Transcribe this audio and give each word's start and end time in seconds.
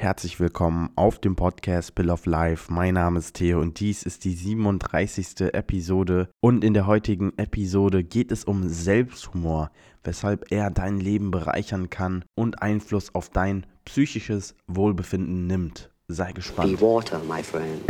Herzlich 0.00 0.38
willkommen 0.38 0.90
auf 0.94 1.18
dem 1.18 1.34
Podcast 1.34 1.96
Bill 1.96 2.10
of 2.10 2.24
Life. 2.24 2.72
Mein 2.72 2.94
Name 2.94 3.18
ist 3.18 3.34
Theo 3.34 3.60
und 3.60 3.80
dies 3.80 4.04
ist 4.04 4.24
die 4.24 4.32
37. 4.32 5.52
Episode. 5.52 6.28
Und 6.38 6.62
in 6.62 6.72
der 6.72 6.86
heutigen 6.86 7.36
Episode 7.36 8.04
geht 8.04 8.30
es 8.30 8.44
um 8.44 8.68
Selbsthumor, 8.68 9.72
weshalb 10.04 10.52
er 10.52 10.70
dein 10.70 11.00
Leben 11.00 11.32
bereichern 11.32 11.90
kann 11.90 12.24
und 12.36 12.62
Einfluss 12.62 13.12
auf 13.12 13.28
dein 13.28 13.66
psychisches 13.86 14.54
Wohlbefinden 14.68 15.48
nimmt. 15.48 15.90
Sei 16.06 16.30
gespannt. 16.30 16.78
Be 16.78 16.80
water, 16.80 17.18
my 17.28 17.42
friend. 17.42 17.82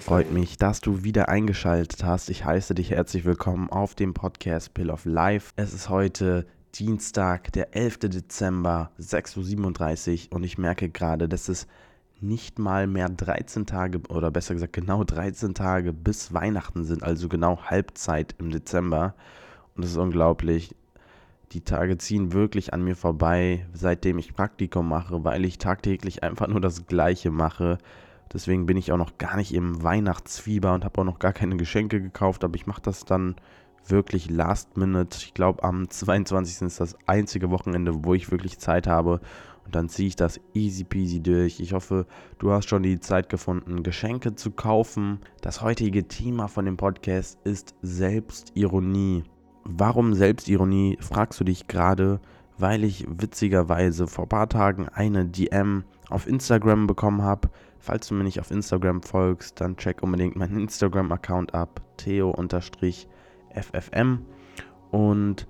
Freut 0.00 0.30
mich, 0.30 0.56
dass 0.56 0.80
du 0.80 1.02
wieder 1.02 1.28
eingeschaltet 1.28 2.04
hast. 2.04 2.30
Ich 2.30 2.44
heiße 2.44 2.74
dich 2.74 2.90
herzlich 2.90 3.24
willkommen 3.24 3.70
auf 3.70 3.94
dem 3.94 4.14
Podcast 4.14 4.74
Pill 4.74 4.90
of 4.90 5.04
Life. 5.04 5.52
Es 5.56 5.72
ist 5.72 5.88
heute 5.88 6.46
Dienstag, 6.74 7.52
der 7.52 7.74
11. 7.74 7.98
Dezember, 7.98 8.90
6.37 9.00 10.28
Uhr 10.30 10.36
und 10.36 10.44
ich 10.44 10.58
merke 10.58 10.88
gerade, 10.88 11.28
dass 11.28 11.48
es 11.48 11.66
nicht 12.20 12.58
mal 12.58 12.86
mehr 12.86 13.08
13 13.08 13.66
Tage 13.66 14.00
oder 14.08 14.30
besser 14.30 14.54
gesagt 14.54 14.72
genau 14.72 15.04
13 15.04 15.54
Tage 15.54 15.92
bis 15.92 16.32
Weihnachten 16.32 16.84
sind, 16.84 17.02
also 17.02 17.28
genau 17.28 17.58
Halbzeit 17.62 18.34
im 18.38 18.50
Dezember. 18.50 19.14
Und 19.74 19.84
es 19.84 19.92
ist 19.92 19.96
unglaublich. 19.96 20.74
Die 21.52 21.62
Tage 21.62 21.96
ziehen 21.98 22.32
wirklich 22.32 22.74
an 22.74 22.84
mir 22.84 22.96
vorbei, 22.96 23.66
seitdem 23.72 24.18
ich 24.18 24.34
Praktikum 24.34 24.88
mache, 24.88 25.24
weil 25.24 25.44
ich 25.44 25.58
tagtäglich 25.58 26.22
einfach 26.22 26.46
nur 26.46 26.60
das 26.60 26.86
Gleiche 26.86 27.30
mache. 27.30 27.78
Deswegen 28.32 28.66
bin 28.66 28.76
ich 28.76 28.92
auch 28.92 28.98
noch 28.98 29.18
gar 29.18 29.36
nicht 29.36 29.54
im 29.54 29.82
Weihnachtsfieber 29.82 30.74
und 30.74 30.84
habe 30.84 31.00
auch 31.00 31.04
noch 31.04 31.18
gar 31.18 31.32
keine 31.32 31.56
Geschenke 31.56 32.00
gekauft, 32.00 32.44
aber 32.44 32.56
ich 32.56 32.66
mache 32.66 32.82
das 32.82 33.04
dann 33.04 33.36
wirklich 33.86 34.30
last 34.30 34.76
minute. 34.76 35.18
Ich 35.18 35.34
glaube, 35.34 35.62
am 35.64 35.88
22. 35.88 36.66
ist 36.66 36.80
das 36.80 36.96
einzige 37.06 37.50
Wochenende, 37.50 38.04
wo 38.04 38.14
ich 38.14 38.30
wirklich 38.30 38.58
Zeit 38.58 38.86
habe. 38.86 39.20
Und 39.64 39.74
dann 39.74 39.88
ziehe 39.88 40.08
ich 40.08 40.16
das 40.16 40.40
easy 40.54 40.84
peasy 40.84 41.20
durch. 41.22 41.60
Ich 41.60 41.72
hoffe, 41.74 42.06
du 42.38 42.52
hast 42.52 42.68
schon 42.68 42.82
die 42.82 43.00
Zeit 43.00 43.28
gefunden, 43.28 43.82
Geschenke 43.82 44.34
zu 44.34 44.50
kaufen. 44.50 45.20
Das 45.42 45.60
heutige 45.60 46.08
Thema 46.08 46.48
von 46.48 46.64
dem 46.64 46.76
Podcast 46.76 47.38
ist 47.44 47.74
Selbstironie. 47.82 49.24
Warum 49.64 50.14
Selbstironie, 50.14 50.96
fragst 51.00 51.38
du 51.40 51.44
dich 51.44 51.68
gerade, 51.68 52.20
weil 52.56 52.82
ich 52.82 53.06
witzigerweise 53.08 54.06
vor 54.06 54.24
ein 54.24 54.30
paar 54.30 54.48
Tagen 54.48 54.88
eine 54.88 55.26
DM 55.26 55.84
auf 56.08 56.26
Instagram 56.26 56.86
bekommen 56.86 57.20
habe. 57.20 57.50
Falls 57.78 58.08
du 58.08 58.14
mir 58.14 58.24
nicht 58.24 58.40
auf 58.40 58.50
Instagram 58.50 59.02
folgst, 59.02 59.60
dann 59.60 59.76
check 59.76 60.02
unbedingt 60.02 60.36
meinen 60.36 60.62
Instagram-Account 60.62 61.54
ab, 61.54 61.80
theo-ffm. 61.96 63.06
Und 64.90 65.46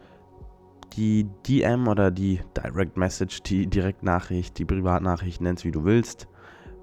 die 0.97 1.29
DM 1.47 1.89
oder 1.89 2.11
die 2.11 2.41
Direct 2.57 2.97
Message, 2.97 3.43
die 3.43 3.67
Direktnachricht, 3.67 4.59
die 4.59 4.65
Privatnachricht, 4.65 5.41
nenn's 5.41 5.65
wie 5.65 5.71
du 5.71 5.85
willst, 5.85 6.29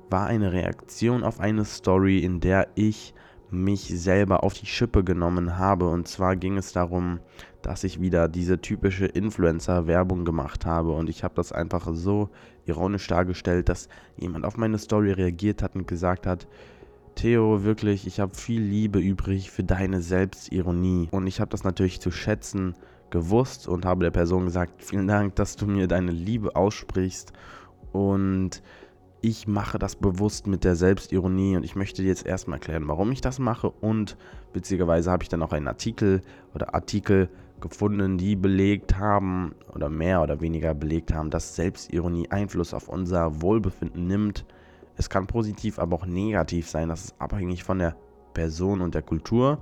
war 0.09 0.27
eine 0.27 0.53
Reaktion 0.53 1.23
auf 1.23 1.39
eine 1.39 1.65
Story, 1.65 2.19
in 2.19 2.39
der 2.39 2.67
ich 2.75 3.13
mich 3.49 3.81
selber 3.87 4.43
auf 4.43 4.53
die 4.53 4.65
Schippe 4.65 5.03
genommen 5.03 5.57
habe. 5.57 5.89
Und 5.89 6.07
zwar 6.07 6.35
ging 6.35 6.57
es 6.57 6.71
darum, 6.73 7.19
dass 7.61 7.83
ich 7.83 7.99
wieder 7.99 8.27
diese 8.27 8.59
typische 8.59 9.05
Influencer-Werbung 9.05 10.25
gemacht 10.25 10.65
habe. 10.65 10.91
Und 10.91 11.09
ich 11.09 11.23
habe 11.23 11.35
das 11.35 11.51
einfach 11.51 11.87
so 11.91 12.29
ironisch 12.65 13.07
dargestellt, 13.07 13.69
dass 13.69 13.89
jemand 14.17 14.45
auf 14.45 14.57
meine 14.57 14.77
Story 14.77 15.11
reagiert 15.11 15.61
hat 15.61 15.75
und 15.75 15.87
gesagt 15.87 16.25
hat, 16.27 16.47
Theo, 17.15 17.63
wirklich, 17.63 18.07
ich 18.07 18.19
habe 18.19 18.35
viel 18.35 18.61
Liebe 18.61 18.99
übrig 18.99 19.49
für 19.49 19.63
deine 19.63 20.01
Selbstironie. 20.01 21.07
Und 21.11 21.27
ich 21.27 21.39
habe 21.39 21.49
das 21.49 21.63
natürlich 21.63 22.01
zu 22.01 22.11
schätzen 22.11 22.75
gewusst 23.09 23.67
und 23.69 23.85
habe 23.85 24.03
der 24.03 24.11
Person 24.11 24.45
gesagt, 24.45 24.83
vielen 24.83 25.07
Dank, 25.07 25.35
dass 25.35 25.55
du 25.55 25.65
mir 25.65 25.87
deine 25.87 26.11
Liebe 26.11 26.55
aussprichst. 26.55 27.31
Und 27.93 28.61
ich 29.21 29.47
mache 29.47 29.79
das 29.79 29.95
bewusst 29.95 30.45
mit 30.45 30.63
der 30.63 30.75
Selbstironie 30.75 31.55
und 31.55 31.63
ich 31.63 31.75
möchte 31.75 32.01
dir 32.01 32.09
jetzt 32.09 32.25
erstmal 32.25 32.57
erklären, 32.57 32.87
warum 32.87 33.11
ich 33.11 33.21
das 33.21 33.39
mache. 33.39 33.69
Und 33.69 34.17
witzigerweise 34.53 35.09
habe 35.09 35.23
ich 35.23 35.29
dann 35.29 35.41
auch 35.41 35.53
einen 35.53 35.67
Artikel 35.67 36.21
oder 36.53 36.75
Artikel 36.75 37.29
gefunden, 37.61 38.17
die 38.17 38.35
belegt 38.35 38.97
haben 38.97 39.55
oder 39.73 39.89
mehr 39.89 40.21
oder 40.21 40.41
weniger 40.41 40.73
belegt 40.73 41.13
haben, 41.13 41.29
dass 41.29 41.55
Selbstironie 41.55 42.29
Einfluss 42.29 42.73
auf 42.73 42.89
unser 42.89 43.41
Wohlbefinden 43.41 44.07
nimmt. 44.07 44.45
Es 44.97 45.09
kann 45.09 45.27
positiv, 45.27 45.79
aber 45.79 45.95
auch 45.95 46.05
negativ 46.05 46.69
sein. 46.69 46.89
Das 46.89 47.05
ist 47.05 47.15
abhängig 47.19 47.63
von 47.63 47.79
der 47.79 47.95
Person 48.33 48.81
und 48.81 48.95
der 48.95 49.01
Kultur. 49.01 49.59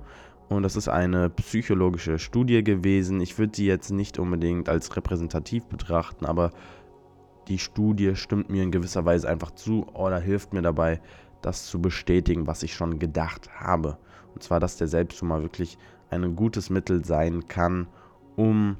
Und 0.48 0.62
das 0.62 0.76
ist 0.76 0.88
eine 0.88 1.30
psychologische 1.30 2.18
Studie 2.18 2.62
gewesen. 2.62 3.20
Ich 3.20 3.38
würde 3.38 3.56
sie 3.56 3.66
jetzt 3.66 3.90
nicht 3.90 4.18
unbedingt 4.18 4.68
als 4.68 4.94
repräsentativ 4.94 5.64
betrachten, 5.66 6.26
aber 6.26 6.50
die 7.48 7.58
Studie 7.58 8.14
stimmt 8.16 8.50
mir 8.50 8.62
in 8.62 8.70
gewisser 8.70 9.04
Weise 9.04 9.28
einfach 9.28 9.52
zu 9.52 9.86
oder 9.94 10.18
hilft 10.18 10.52
mir 10.52 10.62
dabei, 10.62 11.00
das 11.42 11.66
zu 11.66 11.80
bestätigen, 11.80 12.46
was 12.46 12.62
ich 12.62 12.74
schon 12.74 12.98
gedacht 12.98 13.50
habe. 13.58 13.98
Und 14.34 14.42
zwar, 14.42 14.60
dass 14.60 14.76
der 14.76 14.88
Selbsthumor 14.88 15.42
wirklich 15.42 15.78
ein 16.14 16.36
gutes 16.36 16.70
Mittel 16.70 17.04
sein 17.04 17.48
kann, 17.48 17.88
um 18.36 18.76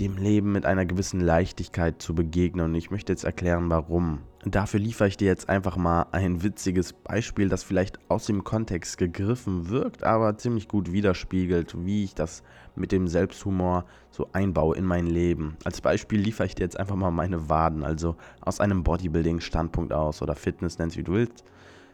dem 0.00 0.16
Leben 0.16 0.52
mit 0.52 0.66
einer 0.66 0.84
gewissen 0.84 1.20
Leichtigkeit 1.20 2.02
zu 2.02 2.14
begegnen. 2.14 2.66
Und 2.66 2.74
ich 2.74 2.90
möchte 2.90 3.12
jetzt 3.12 3.24
erklären, 3.24 3.70
warum. 3.70 4.20
Dafür 4.44 4.80
liefere 4.80 5.08
ich 5.08 5.16
dir 5.16 5.28
jetzt 5.28 5.48
einfach 5.48 5.76
mal 5.76 6.06
ein 6.10 6.42
witziges 6.42 6.92
Beispiel, 6.92 7.48
das 7.48 7.62
vielleicht 7.62 7.98
aus 8.10 8.26
dem 8.26 8.44
Kontext 8.44 8.98
gegriffen 8.98 9.70
wirkt, 9.70 10.02
aber 10.04 10.36
ziemlich 10.36 10.68
gut 10.68 10.92
widerspiegelt, 10.92 11.86
wie 11.86 12.04
ich 12.04 12.14
das 12.14 12.42
mit 12.74 12.92
dem 12.92 13.08
Selbsthumor 13.08 13.84
so 14.10 14.28
einbaue 14.32 14.76
in 14.76 14.84
mein 14.84 15.06
Leben. 15.06 15.56
Als 15.64 15.80
Beispiel 15.80 16.20
liefere 16.20 16.46
ich 16.46 16.54
dir 16.54 16.64
jetzt 16.64 16.78
einfach 16.78 16.96
mal 16.96 17.10
meine 17.10 17.48
Waden, 17.48 17.84
also 17.84 18.16
aus 18.40 18.60
einem 18.60 18.82
Bodybuilding-Standpunkt 18.82 19.92
aus 19.92 20.20
oder 20.20 20.34
Fitness, 20.34 20.78
nennst 20.78 20.98
wie 20.98 21.04
du 21.04 21.12
willst, 21.12 21.44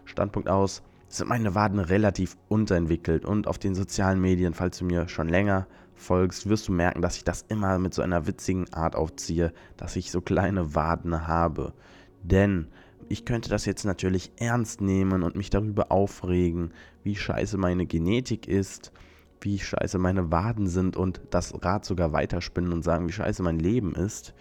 Standpunkt 0.05 0.49
aus, 0.49 0.83
sind 1.11 1.29
meine 1.29 1.55
Waden 1.55 1.81
relativ 1.81 2.37
unterentwickelt 2.49 3.25
und 3.25 3.47
auf 3.49 3.59
den 3.59 3.75
sozialen 3.75 4.21
Medien, 4.21 4.55
falls 4.55 4.79
du 4.79 4.85
mir 4.85 5.09
schon 5.09 5.29
länger 5.29 5.67
folgst, 5.95 6.49
wirst 6.49 6.69
du 6.69 6.73
merken, 6.73 7.03
dass 7.03 7.17
ich 7.17 7.25
das 7.25 7.45
immer 7.49 7.79
mit 7.79 7.95
so 7.95 8.01
einer 8.01 8.27
witzigen 8.27 8.73
Art 8.73 8.97
aufziehe, 8.97 9.53
dass 9.77 9.97
ich 9.97 10.11
so 10.11 10.21
kleine 10.21 10.75
Waden 10.75 11.27
habe. 11.27 11.75
Denn 12.23 12.69
ich 13.09 13.25
könnte 13.25 13.51
das 13.51 13.67
jetzt 13.67 13.85
natürlich 13.85 14.31
ernst 14.39 14.81
nehmen 14.81 15.25
und 15.25 15.35
mich 15.35 15.51
darüber 15.51 15.91
aufregen, 15.91 16.73
wie 17.03 17.17
scheiße 17.17 17.59
meine 17.59 17.87
Genetik 17.87 18.47
ist, 18.47 18.93
wie 19.41 19.59
scheiße 19.59 19.99
meine 19.99 20.31
Waden 20.31 20.69
sind 20.69 20.97
und 20.97 21.21
das 21.31 21.53
Rad 21.63 21.85
sogar 21.85 22.13
weiterspinnen 22.13 22.73
und 22.73 22.83
sagen, 22.83 23.09
wie 23.09 23.13
scheiße 23.13 23.43
mein 23.43 23.59
Leben 23.59 23.97
ist 23.97 24.33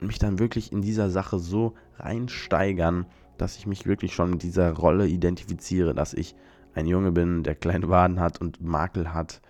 und 0.00 0.08
mich 0.08 0.18
dann 0.18 0.40
wirklich 0.40 0.72
in 0.72 0.82
dieser 0.82 1.08
Sache 1.08 1.38
so 1.38 1.74
reinsteigern, 1.98 3.06
dass 3.38 3.56
ich 3.56 3.66
mich 3.66 3.86
wirklich 3.86 4.14
schon 4.14 4.30
mit 4.30 4.42
dieser 4.42 4.72
Rolle 4.72 5.06
identifiziere, 5.06 5.94
dass 5.94 6.14
ich 6.14 6.34
ein 6.74 6.86
Junge 6.86 7.12
bin, 7.12 7.42
der 7.42 7.54
kleine 7.54 7.88
Waden 7.88 8.20
hat 8.20 8.40
und 8.40 8.60
Makel 8.60 9.12
hat 9.12 9.40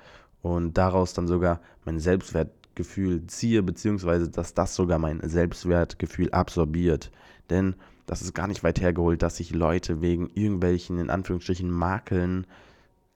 und 0.43 0.79
daraus 0.79 1.13
dann 1.13 1.27
sogar 1.27 1.61
mein 1.85 1.99
Selbstwertgefühl 1.99 3.27
ziehe, 3.27 3.63
beziehungsweise 3.63 4.31
dass 4.31 4.55
das 4.55 4.75
sogar 4.75 4.99
mein 4.99 5.21
Selbstwertgefühl 5.29 6.31
absorbiert. 6.31 7.11
Denn 7.51 7.75
das 8.07 8.23
ist 8.23 8.35
gar 8.35 8.47
nicht 8.47 8.63
weit 8.63 8.81
hergeholt, 8.81 9.23
dass 9.23 9.37
sich 9.37 9.53
Leute 9.53 10.01
wegen 10.01 10.31
irgendwelchen, 10.35 10.99
in 10.99 11.11
Anführungsstrichen, 11.11 11.71
Makeln 11.71 12.47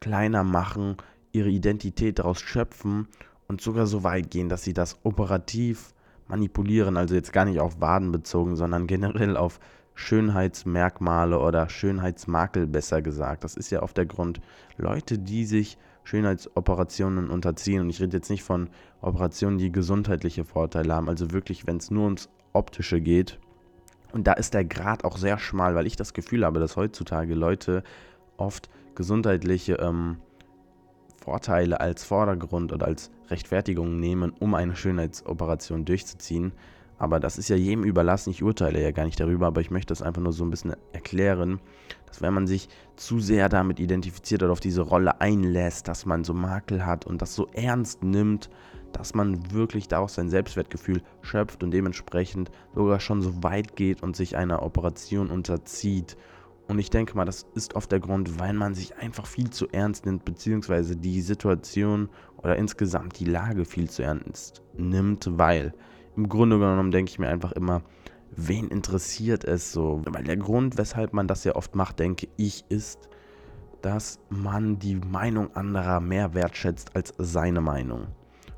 kleiner 0.00 0.42
machen, 0.42 0.96
ihre 1.32 1.50
Identität 1.50 2.18
daraus 2.18 2.40
schöpfen 2.40 3.06
und 3.46 3.60
sogar 3.60 3.86
so 3.86 4.02
weit 4.02 4.30
gehen, 4.30 4.48
dass 4.48 4.64
sie 4.64 4.74
das 4.74 4.98
operativ 5.04 5.94
manipulieren, 6.26 6.96
also 6.96 7.14
jetzt 7.14 7.32
gar 7.32 7.44
nicht 7.44 7.60
auf 7.60 7.80
Waden 7.80 8.12
bezogen, 8.12 8.56
sondern 8.56 8.86
generell 8.86 9.36
auf 9.36 9.60
Schönheitsmerkmale 10.00 11.38
oder 11.38 11.68
Schönheitsmakel 11.68 12.66
besser 12.66 13.02
gesagt. 13.02 13.44
Das 13.44 13.54
ist 13.54 13.70
ja 13.70 13.82
oft 13.82 13.96
der 13.96 14.06
Grund. 14.06 14.40
Leute, 14.78 15.18
die 15.18 15.44
sich 15.44 15.76
Schönheitsoperationen 16.04 17.28
unterziehen, 17.28 17.82
und 17.82 17.90
ich 17.90 18.00
rede 18.00 18.16
jetzt 18.16 18.30
nicht 18.30 18.42
von 18.42 18.70
Operationen, 19.02 19.58
die 19.58 19.70
gesundheitliche 19.70 20.44
Vorteile 20.44 20.94
haben, 20.94 21.08
also 21.08 21.32
wirklich, 21.32 21.66
wenn 21.66 21.76
es 21.76 21.90
nur 21.90 22.04
ums 22.04 22.30
Optische 22.54 23.00
geht. 23.00 23.38
Und 24.12 24.26
da 24.26 24.32
ist 24.32 24.54
der 24.54 24.64
Grad 24.64 25.04
auch 25.04 25.18
sehr 25.18 25.38
schmal, 25.38 25.74
weil 25.74 25.86
ich 25.86 25.96
das 25.96 26.14
Gefühl 26.14 26.44
habe, 26.44 26.58
dass 26.60 26.76
heutzutage 26.76 27.34
Leute 27.34 27.84
oft 28.38 28.70
gesundheitliche 28.94 29.74
ähm, 29.74 30.16
Vorteile 31.22 31.80
als 31.80 32.04
Vordergrund 32.04 32.72
oder 32.72 32.86
als 32.86 33.10
Rechtfertigung 33.28 34.00
nehmen, 34.00 34.32
um 34.40 34.54
eine 34.54 34.74
Schönheitsoperation 34.74 35.84
durchzuziehen. 35.84 36.52
Aber 37.00 37.18
das 37.18 37.38
ist 37.38 37.48
ja 37.48 37.56
jedem 37.56 37.82
überlassen. 37.82 38.28
Ich 38.28 38.42
urteile 38.42 38.82
ja 38.82 38.90
gar 38.90 39.06
nicht 39.06 39.18
darüber, 39.18 39.46
aber 39.46 39.62
ich 39.62 39.70
möchte 39.70 39.90
das 39.90 40.02
einfach 40.02 40.20
nur 40.20 40.34
so 40.34 40.44
ein 40.44 40.50
bisschen 40.50 40.76
erklären, 40.92 41.58
dass 42.06 42.20
wenn 42.20 42.34
man 42.34 42.46
sich 42.46 42.68
zu 42.96 43.20
sehr 43.20 43.48
damit 43.48 43.80
identifiziert 43.80 44.42
oder 44.42 44.52
auf 44.52 44.60
diese 44.60 44.82
Rolle 44.82 45.18
einlässt, 45.18 45.88
dass 45.88 46.04
man 46.04 46.24
so 46.24 46.34
Makel 46.34 46.84
hat 46.84 47.06
und 47.06 47.22
das 47.22 47.34
so 47.34 47.48
ernst 47.54 48.04
nimmt, 48.04 48.50
dass 48.92 49.14
man 49.14 49.50
wirklich 49.50 49.88
daraus 49.88 50.16
sein 50.16 50.28
Selbstwertgefühl 50.28 51.00
schöpft 51.22 51.62
und 51.62 51.70
dementsprechend 51.70 52.50
sogar 52.74 53.00
schon 53.00 53.22
so 53.22 53.42
weit 53.42 53.76
geht 53.76 54.02
und 54.02 54.14
sich 54.14 54.36
einer 54.36 54.62
Operation 54.62 55.30
unterzieht. 55.30 56.18
Und 56.68 56.78
ich 56.78 56.90
denke 56.90 57.16
mal, 57.16 57.24
das 57.24 57.46
ist 57.54 57.76
oft 57.76 57.90
der 57.90 58.00
Grund, 58.00 58.38
weil 58.38 58.52
man 58.52 58.74
sich 58.74 58.98
einfach 58.98 59.26
viel 59.26 59.48
zu 59.48 59.68
ernst 59.70 60.04
nimmt, 60.04 60.26
beziehungsweise 60.26 60.96
die 60.96 61.22
Situation 61.22 62.10
oder 62.36 62.56
insgesamt 62.56 63.18
die 63.18 63.24
Lage 63.24 63.64
viel 63.64 63.88
zu 63.88 64.02
ernst 64.02 64.62
nimmt, 64.76 65.26
weil 65.38 65.72
im 66.16 66.28
Grunde 66.28 66.58
genommen 66.58 66.90
denke 66.90 67.10
ich 67.10 67.18
mir 67.18 67.28
einfach 67.28 67.52
immer, 67.52 67.82
wen 68.36 68.68
interessiert 68.68 69.44
es 69.44 69.72
so? 69.72 70.02
Weil 70.06 70.24
der 70.24 70.36
Grund, 70.36 70.78
weshalb 70.78 71.12
man 71.12 71.26
das 71.26 71.44
ja 71.44 71.56
oft 71.56 71.74
macht, 71.74 71.98
denke 71.98 72.28
ich, 72.36 72.64
ist, 72.68 73.08
dass 73.82 74.20
man 74.28 74.78
die 74.78 74.96
Meinung 74.96 75.54
anderer 75.56 76.00
mehr 76.00 76.34
wertschätzt 76.34 76.94
als 76.94 77.14
seine 77.18 77.60
Meinung. 77.60 78.08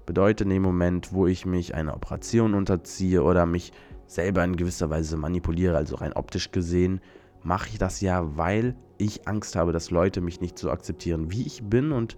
Bedeutet 0.06 0.46
in 0.46 0.50
dem 0.50 0.62
Moment, 0.62 1.12
wo 1.12 1.26
ich 1.26 1.46
mich 1.46 1.75
einer 1.75 1.94
Operation 1.94 2.54
unterziehe 2.54 3.22
oder 3.22 3.46
mich 3.46 3.72
selber 4.06 4.44
in 4.44 4.56
gewisser 4.56 4.90
Weise 4.90 5.16
manipuliere, 5.16 5.76
also 5.76 5.96
rein 5.96 6.12
optisch 6.12 6.50
gesehen, 6.50 7.00
mache 7.43 7.69
ich 7.70 7.78
das 7.78 8.00
ja, 8.00 8.37
weil 8.37 8.76
ich 8.98 9.26
Angst 9.26 9.56
habe, 9.56 9.72
dass 9.72 9.90
Leute 9.90 10.20
mich 10.20 10.40
nicht 10.40 10.58
so 10.58 10.70
akzeptieren, 10.70 11.31
wie 11.31 11.46
ich 11.46 11.62
bin 11.62 11.93
und 11.93 12.16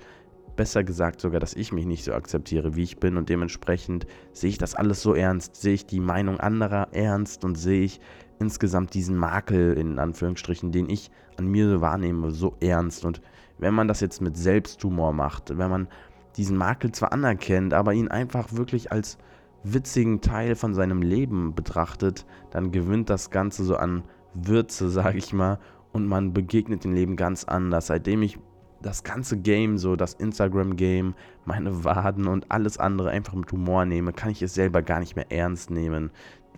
besser 0.57 0.85
gesagt 0.85 1.21
sogar, 1.21 1.41
dass 1.41 1.55
ich 1.55 1.73
mich 1.73 1.87
nicht 1.87 2.05
so 2.05 2.13
akzeptiere, 2.13 2.77
wie 2.77 2.83
ich 2.83 2.99
bin. 2.99 3.17
Und 3.17 3.29
dementsprechend 3.29 4.07
sehe 4.33 4.51
ich 4.51 4.59
das 4.59 4.75
alles 4.75 5.03
so 5.03 5.15
ernst, 5.15 5.57
sehe 5.57 5.75
ich 5.75 5.87
die 5.87 6.01
Meinung 6.01 6.41
anderer 6.41 6.89
ernst 6.93 7.45
und 7.45 7.57
sehe 7.57 7.83
ich 7.83 8.01
insgesamt 8.39 8.95
diesen 8.95 9.17
Makel 9.17 9.75
in 9.75 9.99
Anführungsstrichen, 9.99 10.73
den 10.73 10.89
ich 10.89 11.11
an 11.37 11.47
mir 11.47 11.81
wahrnehme, 11.81 12.31
so 12.31 12.57
ernst. 12.61 13.05
Und 13.05 13.21
wenn 13.59 13.75
man 13.75 13.89
das 13.89 14.01
jetzt 14.01 14.21
mit 14.21 14.37
Selbsthumor 14.37 15.13
macht, 15.13 15.57
wenn 15.57 15.71
man 15.71 15.89
diesen 16.37 16.57
Makel 16.57 16.93
zwar 16.93 17.13
anerkennt, 17.13 17.75
aber 17.75 17.93
ihn 17.93 18.09
einfach 18.09 18.53
wirklich 18.53 18.91
als 18.91 19.19
witzigen 19.63 20.21
Teil 20.21 20.57
von 20.57 20.75
seinem 20.75 21.03
Leben 21.03 21.55
betrachtet, 21.55 22.27
dann 22.51 22.71
gewinnt 22.71 23.09
das 23.09 23.31
Ganze 23.31 23.65
so 23.65 23.77
an 23.77 24.03
Würze, 24.35 24.91
sage 24.91 25.19
ich 25.19 25.33
mal, 25.33 25.59
und 25.93 26.07
man 26.07 26.33
begegnet 26.33 26.85
dem 26.85 26.93
Leben 26.93 27.17
ganz 27.17 27.45
anders. 27.45 27.87
Seitdem 27.87 28.23
ich 28.23 28.39
das 28.85 29.03
ganze 29.03 29.39
Game, 29.39 29.79
so 29.79 29.97
das 29.97 30.15
Instagram-Game, 30.15 31.15
meine 31.45 31.85
Waden 31.85 32.27
und 32.27 32.51
alles 32.51 32.79
andere 32.79 33.11
einfach 33.11 33.35
mit 33.35 33.51
Humor 33.51 33.85
nehme, 33.87 34.13
kann 34.13 34.31
ich 34.31 34.43
es 34.43 34.55
selber 34.55 34.83
gar 34.83 35.01
nicht 35.01 35.17
mehr 35.17 35.33
ernst 35.33 35.71
nehmen. 35.71 36.11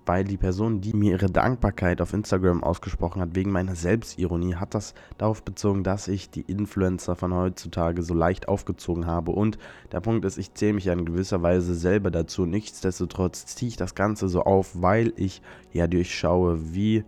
Weil 0.05 0.25
die 0.25 0.37
Person, 0.37 0.81
die 0.81 0.93
mir 0.93 1.13
ihre 1.13 1.31
Dankbarkeit 1.31 2.01
auf 2.01 2.13
Instagram 2.13 2.63
ausgesprochen 2.63 3.21
hat, 3.21 3.35
wegen 3.35 3.51
meiner 3.51 3.75
Selbstironie, 3.75 4.55
hat 4.55 4.75
das 4.75 4.95
darauf 5.19 5.43
bezogen, 5.43 5.83
dass 5.83 6.07
ich 6.07 6.31
die 6.31 6.43
Influencer 6.43 7.17
von 7.17 7.35
heutzutage 7.35 8.03
so 8.03 8.15
leicht 8.15 8.49
aufgezogen 8.49 9.07
habe. 9.07 9.33
Und 9.33 9.59
der 9.91 10.01
Punkt 10.01 10.25
ist, 10.25 10.39
ich 10.39 10.55
zähle 10.55 10.75
mich 10.75 10.85
ja 10.85 10.93
in 10.93 11.07
gewisser 11.07 11.43
Weise 11.43 11.75
selber 11.75 12.13
dazu. 12.13 12.47
Nichtsdestotrotz 12.47 13.47
ziehe 13.47 13.69
ich 13.69 13.77
das 13.77 13.97
Ganze 13.97 14.29
so 14.29 14.43
auf, 14.43 14.81
weil 14.81 15.13
ich 15.17 15.43
ja 15.73 15.89
durchschaue, 15.89 16.73
wie 16.73 17.05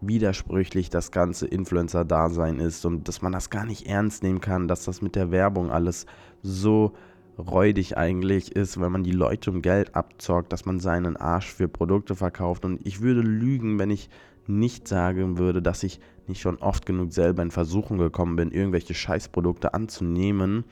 widersprüchlich 0.00 0.90
das 0.90 1.10
ganze 1.10 1.46
Influencer-Dasein 1.46 2.60
ist 2.60 2.84
und 2.84 3.08
dass 3.08 3.22
man 3.22 3.32
das 3.32 3.50
gar 3.50 3.64
nicht 3.64 3.86
ernst 3.86 4.22
nehmen 4.22 4.40
kann, 4.40 4.68
dass 4.68 4.84
das 4.84 5.02
mit 5.02 5.16
der 5.16 5.30
Werbung 5.30 5.70
alles 5.70 6.06
so 6.42 6.92
räudig 7.38 7.96
eigentlich 7.96 8.54
ist, 8.54 8.80
wenn 8.80 8.92
man 8.92 9.04
die 9.04 9.12
Leute 9.12 9.50
um 9.50 9.62
Geld 9.62 9.94
abzockt, 9.94 10.52
dass 10.52 10.64
man 10.64 10.80
seinen 10.80 11.16
Arsch 11.16 11.52
für 11.52 11.68
Produkte 11.68 12.14
verkauft. 12.14 12.64
Und 12.64 12.86
ich 12.86 13.00
würde 13.00 13.20
lügen, 13.20 13.78
wenn 13.78 13.90
ich 13.90 14.08
nicht 14.46 14.88
sagen 14.88 15.38
würde, 15.38 15.60
dass 15.60 15.82
ich 15.82 16.00
nicht 16.28 16.40
schon 16.40 16.58
oft 16.58 16.86
genug 16.86 17.12
selber 17.12 17.42
in 17.42 17.50
Versuchung 17.50 17.98
gekommen 17.98 18.36
bin, 18.36 18.50
irgendwelche 18.50 18.94
Scheißprodukte 18.94 19.74
anzunehmen. 19.74 20.64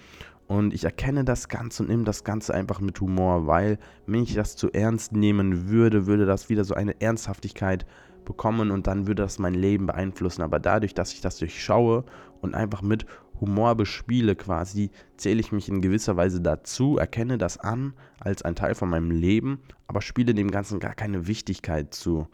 Und 0.47 0.75
ich 0.75 0.85
erkenne 0.85 1.25
das 1.25 1.49
Ganze 1.49 1.83
und 1.83 1.89
nehme 1.89 2.05
das 2.05 2.25
Ganze 2.25 2.55
einfach 2.55 2.81
mit 2.81 3.01
Humor, 3.01 3.47
weil 3.47 3.79
wenn 4.07 4.23
ich 4.23 4.35
das 4.35 4.57
zu 4.57 4.71
ernst 4.73 5.13
nehmen 5.13 5.69
würde, 5.69 6.07
würde 6.07 6.27
das 6.27 6.49
wieder 6.49 6.65
so 6.65 6.75
eine 6.75 7.01
Ernsthaftigkeit 7.01 7.87
bekommen 8.25 8.71
und 8.71 8.87
dann 8.87 9.07
würde 9.07 9.23
das 9.23 9.39
mein 9.39 9.55
Leben 9.55 9.87
beeinflussen. 9.87 10.43
Aber 10.43 10.59
dadurch, 10.59 10.95
dass 10.95 11.13
ich 11.13 11.21
das 11.21 11.39
durchschaue 11.39 12.05
und 12.41 12.55
einfach 12.55 12.83
mit 12.83 13.07
Humor 13.41 13.75
bespiele 13.75 14.37
quasi, 14.37 14.91
zähle 15.17 15.41
ich 15.41 15.53
mich 15.53 15.69
in 15.69 15.81
gewisser 15.81 16.17
Weise 16.17 16.41
dazu, 16.41 16.99
erkenne 16.99 17.39
das 17.39 17.59
an 17.59 17.95
als 18.21 18.43
ein 18.43 18.55
Teil 18.55 18.75
von 18.75 18.89
meinem 18.89 19.11
Leben, 19.11 19.61
aber 19.87 20.01
spiele 20.01 20.35
dem 20.35 20.51
Ganzen 20.51 20.79
gar 20.79 20.95
keine 20.95 21.27
Wichtigkeit 21.27 21.95
zu. 21.95 22.29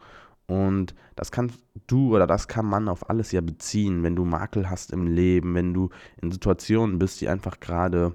Und 0.47 0.95
das 1.15 1.31
kannst 1.31 1.59
du 1.87 2.15
oder 2.15 2.27
das 2.27 2.47
kann 2.47 2.65
man 2.65 2.89
auf 2.89 3.09
alles 3.09 3.31
ja 3.31 3.41
beziehen, 3.41 4.03
wenn 4.03 4.15
du 4.15 4.25
Makel 4.25 4.69
hast 4.69 4.91
im 4.91 5.07
Leben, 5.07 5.55
wenn 5.55 5.73
du 5.73 5.89
in 6.21 6.31
Situationen 6.31 6.99
bist, 6.99 7.21
die 7.21 7.29
einfach 7.29 7.59
gerade 7.59 8.13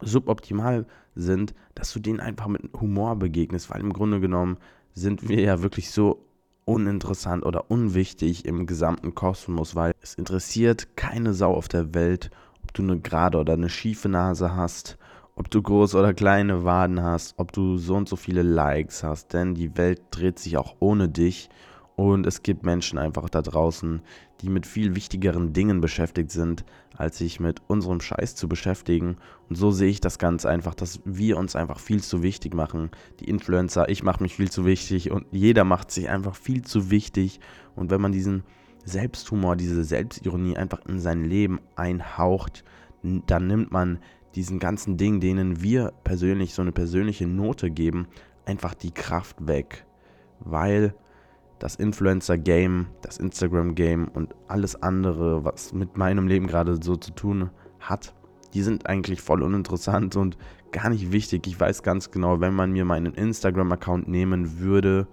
suboptimal 0.00 0.86
sind, 1.14 1.54
dass 1.74 1.92
du 1.92 2.00
denen 2.00 2.20
einfach 2.20 2.48
mit 2.48 2.72
Humor 2.80 3.16
begegnest, 3.16 3.70
weil 3.70 3.80
im 3.80 3.92
Grunde 3.92 4.20
genommen 4.20 4.56
sind 4.94 5.28
wir 5.28 5.40
ja 5.40 5.62
wirklich 5.62 5.90
so 5.90 6.24
uninteressant 6.68 7.46
oder 7.46 7.70
unwichtig 7.70 8.44
im 8.44 8.66
gesamten 8.66 9.14
Kosmos, 9.14 9.74
weil 9.74 9.94
es 10.02 10.14
interessiert 10.14 10.96
keine 10.96 11.32
Sau 11.32 11.54
auf 11.54 11.66
der 11.66 11.94
Welt, 11.94 12.30
ob 12.62 12.74
du 12.74 12.82
eine 12.82 13.00
gerade 13.00 13.38
oder 13.38 13.54
eine 13.54 13.70
schiefe 13.70 14.10
Nase 14.10 14.54
hast, 14.54 14.98
ob 15.34 15.50
du 15.50 15.62
große 15.62 15.98
oder 15.98 16.12
kleine 16.12 16.64
Waden 16.64 17.02
hast, 17.02 17.34
ob 17.38 17.52
du 17.52 17.78
so 17.78 17.94
und 17.94 18.08
so 18.08 18.16
viele 18.16 18.42
Likes 18.42 19.02
hast, 19.02 19.32
denn 19.32 19.54
die 19.54 19.76
Welt 19.78 20.02
dreht 20.10 20.38
sich 20.38 20.58
auch 20.58 20.76
ohne 20.78 21.08
dich 21.08 21.48
und 21.98 22.28
es 22.28 22.44
gibt 22.44 22.62
Menschen 22.62 22.96
einfach 22.96 23.28
da 23.28 23.42
draußen, 23.42 24.02
die 24.40 24.50
mit 24.50 24.66
viel 24.68 24.94
wichtigeren 24.94 25.52
Dingen 25.52 25.80
beschäftigt 25.80 26.30
sind, 26.30 26.64
als 26.96 27.18
sich 27.18 27.40
mit 27.40 27.60
unserem 27.66 28.00
Scheiß 28.00 28.36
zu 28.36 28.48
beschäftigen. 28.48 29.16
Und 29.48 29.56
so 29.56 29.72
sehe 29.72 29.90
ich 29.90 30.00
das 30.00 30.20
ganz 30.20 30.46
einfach, 30.46 30.76
dass 30.76 31.00
wir 31.04 31.36
uns 31.36 31.56
einfach 31.56 31.80
viel 31.80 32.00
zu 32.00 32.22
wichtig 32.22 32.54
machen. 32.54 32.92
Die 33.18 33.24
Influencer, 33.24 33.88
ich 33.88 34.04
mache 34.04 34.22
mich 34.22 34.36
viel 34.36 34.48
zu 34.48 34.64
wichtig 34.64 35.10
und 35.10 35.26
jeder 35.32 35.64
macht 35.64 35.90
sich 35.90 36.08
einfach 36.08 36.36
viel 36.36 36.62
zu 36.62 36.88
wichtig. 36.88 37.40
Und 37.74 37.90
wenn 37.90 38.00
man 38.00 38.12
diesen 38.12 38.44
Selbsthumor, 38.84 39.56
diese 39.56 39.82
Selbstironie 39.82 40.56
einfach 40.56 40.86
in 40.86 41.00
sein 41.00 41.24
Leben 41.24 41.58
einhaucht, 41.74 42.62
dann 43.02 43.48
nimmt 43.48 43.72
man 43.72 43.98
diesen 44.36 44.60
ganzen 44.60 44.98
Dingen, 44.98 45.18
denen 45.18 45.62
wir 45.62 45.92
persönlich 46.04 46.54
so 46.54 46.62
eine 46.62 46.70
persönliche 46.70 47.26
Note 47.26 47.72
geben, 47.72 48.06
einfach 48.46 48.74
die 48.74 48.92
Kraft 48.92 49.48
weg. 49.48 49.84
Weil 50.38 50.94
das 51.58 51.76
Influencer-Game, 51.76 52.86
das 53.02 53.18
Instagram-Game 53.18 54.08
und 54.08 54.34
alles 54.46 54.80
andere, 54.82 55.44
was 55.44 55.72
mit 55.72 55.96
meinem 55.96 56.28
Leben 56.28 56.46
gerade 56.46 56.78
so 56.82 56.96
zu 56.96 57.12
tun 57.12 57.50
hat, 57.80 58.14
die 58.54 58.62
sind 58.62 58.86
eigentlich 58.86 59.20
voll 59.20 59.42
uninteressant 59.42 60.16
und 60.16 60.38
gar 60.72 60.88
nicht 60.90 61.12
wichtig. 61.12 61.46
Ich 61.46 61.58
weiß 61.58 61.82
ganz 61.82 62.10
genau, 62.10 62.40
wenn 62.40 62.54
man 62.54 62.72
mir 62.72 62.84
meinen 62.84 63.14
Instagram-Account 63.14 64.08
nehmen 64.08 64.60
würde, 64.60 65.06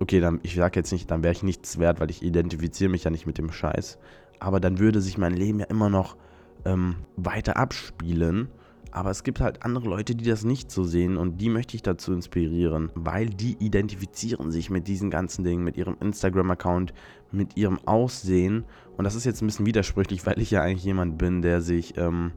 okay, 0.00 0.20
dann, 0.20 0.40
ich 0.42 0.54
sage 0.54 0.80
jetzt 0.80 0.92
nicht, 0.92 1.10
dann 1.10 1.22
wäre 1.22 1.32
ich 1.32 1.42
nichts 1.42 1.78
wert, 1.78 2.00
weil 2.00 2.10
ich 2.10 2.22
identifiziere 2.22 2.90
mich 2.90 3.04
ja 3.04 3.10
nicht 3.10 3.26
mit 3.26 3.38
dem 3.38 3.52
Scheiß. 3.52 3.98
Aber 4.38 4.60
dann 4.60 4.78
würde 4.78 5.00
sich 5.00 5.18
mein 5.18 5.34
Leben 5.34 5.60
ja 5.60 5.66
immer 5.66 5.88
noch 5.88 6.16
ähm, 6.64 6.96
weiter 7.16 7.56
abspielen 7.56 8.48
aber 8.92 9.10
es 9.10 9.22
gibt 9.24 9.40
halt 9.40 9.62
andere 9.62 9.88
Leute, 9.88 10.14
die 10.14 10.24
das 10.24 10.44
nicht 10.44 10.70
so 10.70 10.84
sehen 10.84 11.16
und 11.16 11.38
die 11.38 11.48
möchte 11.48 11.76
ich 11.76 11.82
dazu 11.82 12.12
inspirieren, 12.12 12.90
weil 12.94 13.26
die 13.26 13.56
identifizieren 13.58 14.50
sich 14.50 14.70
mit 14.70 14.88
diesen 14.88 15.10
ganzen 15.10 15.44
Dingen, 15.44 15.64
mit 15.64 15.76
ihrem 15.76 15.96
Instagram-Account, 16.00 16.94
mit 17.30 17.56
ihrem 17.56 17.78
Aussehen. 17.86 18.64
Und 18.96 19.04
das 19.04 19.14
ist 19.14 19.24
jetzt 19.24 19.42
ein 19.42 19.46
bisschen 19.46 19.66
widersprüchlich, 19.66 20.24
weil 20.26 20.40
ich 20.40 20.50
ja 20.50 20.62
eigentlich 20.62 20.84
jemand 20.84 21.18
bin, 21.18 21.42
der 21.42 21.60
sich 21.60 21.96
ähm, 21.98 22.32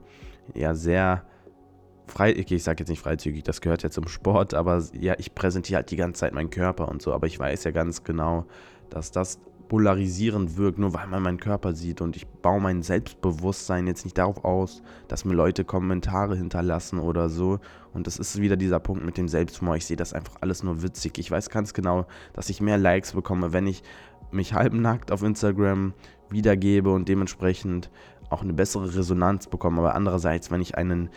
ja 0.54 0.76
sehr 0.76 1.24
frei, 2.08 2.34
ich 2.34 2.64
sage 2.64 2.80
jetzt 2.80 2.90
nicht 2.90 3.02
freizügig, 3.02 3.44
das 3.44 3.62
gehört 3.62 3.84
ja 3.84 3.90
zum 3.90 4.08
Sport, 4.08 4.54
aber 4.54 4.84
ja, 5.00 5.16
ich 5.18 5.36
präsentiere 5.36 5.78
halt 5.78 5.92
die 5.92 5.96
ganze 5.96 6.22
Zeit 6.22 6.34
meinen 6.34 6.50
Körper 6.50 6.90
und 6.90 7.02
so, 7.02 7.14
aber 7.14 7.28
ich 7.28 7.40
weiß 7.40 7.64
ja 7.64 7.72
ganz 7.72 8.04
genau, 8.04 8.46
dass 8.90 9.12
das 9.12 9.40
polarisierend 9.70 10.58
wirkt, 10.58 10.80
nur 10.80 10.94
weil 10.94 11.08
man 11.08 11.24
meinen 11.24 11.40
Körper 11.40 11.74
sieht. 11.74 12.02
Und 12.02 12.18
ich 12.18 12.28
baue 12.28 12.60
mein 12.60 12.82
Selbstbewusstsein 12.82 13.88
jetzt 13.88 14.04
nicht 14.04 14.18
darauf 14.18 14.44
aus, 14.44 14.82
dass 15.08 15.24
mir 15.24 15.36
Leute 15.36 15.64
Kommentare 15.64 16.36
hinterlassen 16.36 17.00
oder 17.00 17.30
so. 17.30 17.60
Und 17.94 18.08
das 18.08 18.18
ist 18.18 18.42
wieder 18.42 18.58
dieser 18.58 18.80
Punkt 18.80 19.06
mit 19.06 19.18
dem 19.18 19.30
Selbstmord. 19.30 19.78
Ich 19.78 19.86
sehe 19.86 19.96
das 19.96 20.14
einfach 20.14 20.36
alles 20.42 20.64
nur 20.64 20.82
witzig. 20.82 21.18
Ich 21.20 21.32
weiß 21.32 21.50
ganz 21.50 21.74
genau, 21.74 22.06
dass 22.34 22.50
ich 22.50 22.60
mehr 22.60 22.78
Likes 22.78 23.14
bekomme, 23.14 23.54
wenn 23.54 23.68
ich 23.68 23.84
mich 24.32 24.54
halbnackt 24.54 25.12
auf 25.12 25.24
Instagram 25.24 25.94
wiedergebe 26.30 26.92
und 26.92 27.08
dementsprechend 27.08 27.90
auch 28.30 28.42
eine 28.42 28.54
bessere 28.54 28.96
Resonanz 28.96 29.48
bekomme. 29.48 29.80
Aber 29.80 29.96
andererseits, 29.96 30.52
wenn 30.52 30.62
ich 30.62 30.78
einen 30.78 31.10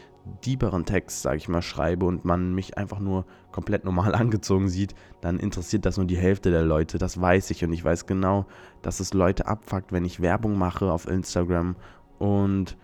deeperen 0.44 0.84
Text, 0.84 1.22
sage 1.22 1.36
ich 1.36 1.48
mal, 1.48 1.62
schreibe 1.62 2.06
und 2.06 2.24
man 2.24 2.54
mich 2.54 2.78
einfach 2.78 3.00
nur 3.00 3.24
komplett 3.50 3.84
normal 3.84 4.14
angezogen 4.16 4.68
sieht, 4.68 4.94
dann 5.20 5.38
interessiert 5.38 5.84
das 5.86 5.96
nur 5.96 6.06
die 6.06 6.16
Hälfte 6.16 6.50
der 6.50 6.62
Leute. 6.62 6.98
Das 6.98 7.20
weiß 7.20 7.50
ich 7.50 7.64
und 7.64 7.72
ich 7.72 7.84
weiß 7.84 8.06
genau, 8.06 8.46
dass 8.82 9.00
es 9.00 9.14
Leute 9.14 9.46
abfuckt, 9.46 9.92
wenn 9.92 10.04
ich 10.04 10.20
Werbung 10.20 10.56
mache 10.58 10.90
auf 10.90 11.08
Instagram 11.08 11.76
und 12.18 12.76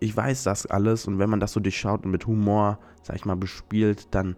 ich 0.00 0.14
weiß 0.14 0.42
das 0.42 0.66
alles 0.66 1.06
und 1.06 1.18
wenn 1.18 1.30
man 1.30 1.40
das 1.40 1.52
so 1.52 1.60
durchschaut 1.60 2.04
und 2.04 2.10
mit 2.10 2.26
Humor, 2.26 2.78
sag 3.02 3.16
ich 3.16 3.24
mal, 3.24 3.36
bespielt, 3.36 4.08
dann 4.14 4.36